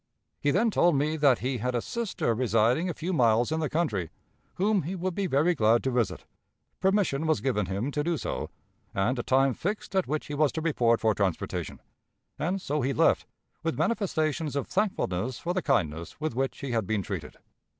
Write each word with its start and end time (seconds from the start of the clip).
He 0.39 0.49
then 0.49 0.71
told 0.71 0.95
me 0.95 1.15
that 1.17 1.37
he 1.45 1.59
had 1.59 1.75
a 1.75 1.79
sister 1.79 2.33
residing 2.33 2.89
a 2.89 2.93
few 2.95 3.13
miles 3.13 3.51
in 3.51 3.59
the 3.59 3.69
country, 3.69 4.09
whom 4.55 4.81
he 4.81 4.95
would 4.95 5.13
be 5.13 5.27
very 5.27 5.53
glad 5.53 5.83
to 5.83 5.91
visit. 5.91 6.25
Permission 6.79 7.27
was 7.27 7.39
given 7.39 7.67
him 7.67 7.91
to 7.91 8.03
do 8.03 8.17
so, 8.17 8.49
and 8.95 9.19
a 9.19 9.21
time 9.21 9.53
fixed 9.53 9.95
at 9.95 10.07
which 10.07 10.25
he 10.25 10.33
was 10.33 10.51
to 10.53 10.61
report 10.61 10.99
for 11.01 11.13
transportation; 11.13 11.79
and 12.39 12.59
so 12.63 12.81
he 12.81 12.93
left, 12.93 13.27
with 13.61 13.77
manifestations 13.77 14.55
of 14.55 14.65
thankfulness 14.67 15.37
for 15.37 15.53
the 15.53 15.61
kindness 15.61 16.19
with 16.19 16.33
which 16.33 16.61
he 16.61 16.71
had 16.71 16.87
been 16.87 17.03
treated. 17.03 17.37